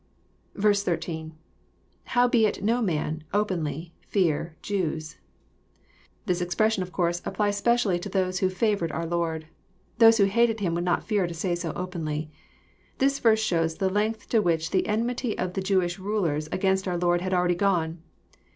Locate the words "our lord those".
8.91-10.17